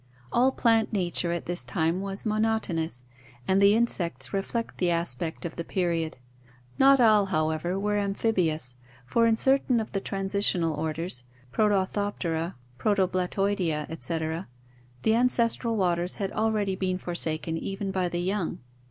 [0.31, 3.05] All plant nature at this time was monotonous
[3.47, 6.17] and the insects reflect the aspect of the period.
[6.79, 13.85] Not all, however, were amphibious, for in certain of the transitional orders, Protorthoptera, Proto blattoidea,
[13.91, 14.47] etc.,
[15.03, 18.57] the ancestral waters had already been forsaken even by the young.